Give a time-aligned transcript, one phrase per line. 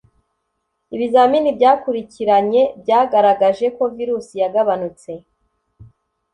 [0.95, 5.11] ibizamini byakurikiranye byagaragaje ko virusi yagabanutse